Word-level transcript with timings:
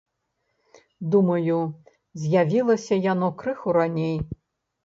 Думаю, 1.15 1.59
з'явілася 2.23 3.01
яно 3.11 3.31
крыху 3.43 3.77
раней. 3.79 4.17